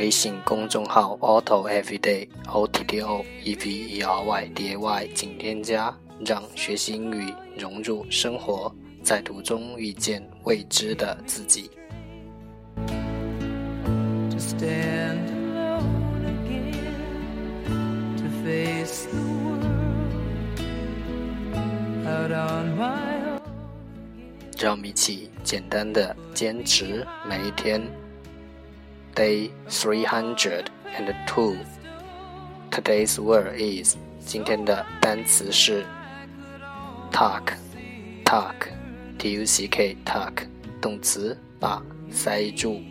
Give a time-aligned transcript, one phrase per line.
[0.00, 11.70] 微信公众号 Auto Everyday O T T O E V E R Y D A Y，请添加，让学习英语融入生活，在途中遇见未知的自己。
[12.86, 16.96] to stand alone again,
[18.16, 19.66] to face the world
[22.06, 23.40] out on my own.
[24.58, 27.82] 让我们一起简单的坚持每一天。
[29.19, 31.57] Day three hundred and two.
[32.69, 35.85] Today's word is 今天的单词是
[37.11, 37.53] tuck
[38.25, 38.55] tuck
[39.17, 40.45] t u c k tuck
[40.81, 42.81] 动词把塞住。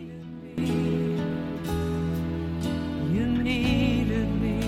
[3.13, 4.61] You needed me,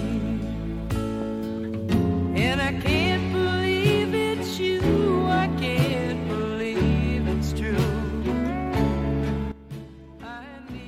[2.35, 3.00] and I can't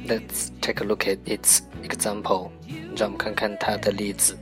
[0.08, 2.52] Let's take a look at its example.
[2.96, 4.38] 让我们看看它的例子。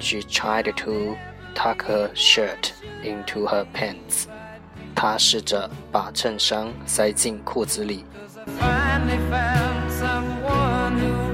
[0.00, 1.16] She tried to
[1.54, 2.72] tuck her shirt
[3.04, 4.26] into her pants.
[4.94, 8.04] 她试着把衬衫塞进裤子里。
[8.58, 11.25] Finally found someone who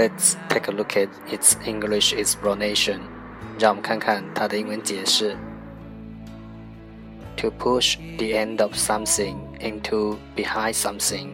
[0.00, 3.00] Let's take a look at its English explanation.
[3.58, 5.36] 让我们看看它的英文解释。
[7.38, 11.32] To push the end of something into behind something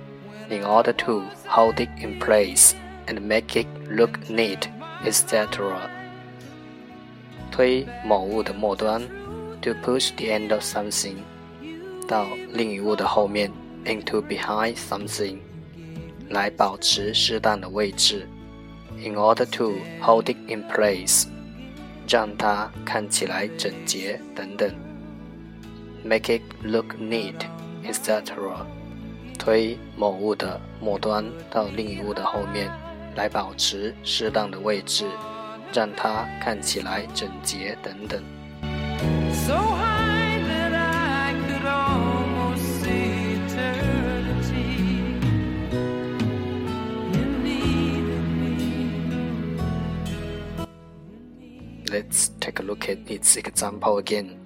[0.49, 2.73] in order to hold it in place
[3.07, 4.69] and make it look neat,
[5.05, 5.89] etc.
[7.51, 9.03] 推某物的末端，
[9.61, 11.17] to push the end of something
[12.09, 13.51] 到另一物的后面，
[13.85, 15.39] into behind something
[16.31, 18.29] 来保持适当的位置。
[18.99, 21.27] in order to hold it in place，
[22.09, 24.71] 让它看起来整洁等等。
[26.05, 27.35] make it look neat,
[27.85, 28.23] etc.
[29.39, 32.71] 推某物的末端到另一物的后面，
[33.15, 35.07] 来保持适当的位置，
[35.73, 38.23] 让它看起来整洁等等。
[39.33, 39.55] So
[51.87, 54.37] Let's take a look at its example again.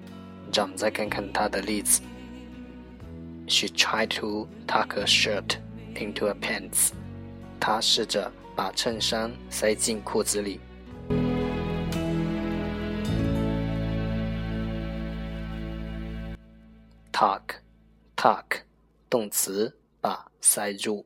[0.53, 2.01] 让我们再看看它的例子。
[3.47, 5.57] She tried to tuck her shirt
[5.95, 6.91] into her pants.
[7.59, 10.59] 她试着把衬衫塞进裤子里。
[17.13, 17.41] Tuck,
[18.15, 18.61] tuck，
[19.09, 21.05] 动词，把塞入。